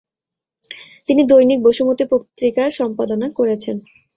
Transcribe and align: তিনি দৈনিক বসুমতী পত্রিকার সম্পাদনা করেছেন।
তিনি 1.07 1.21
দৈনিক 1.23 1.59
বসুমতী 1.63 2.03
পত্রিকার 2.11 2.69
সম্পাদনা 2.79 3.27
করেছেন। 3.37 3.75